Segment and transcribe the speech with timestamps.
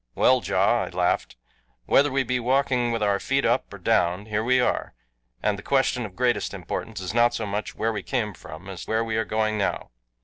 [0.15, 1.35] "Well, Ja," I laughed,
[1.85, 4.95] "whether we be walking with our feet up or down, here we are,
[5.43, 8.87] and the question of greatest importance is not so much where we came from as
[8.87, 9.91] where we are going now.